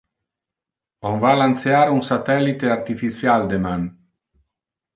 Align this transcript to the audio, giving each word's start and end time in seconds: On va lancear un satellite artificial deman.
On 1.09 1.19
va 1.25 1.33
lancear 1.39 1.83
un 1.97 2.01
satellite 2.09 2.73
artificial 2.79 3.47
deman. 3.55 3.85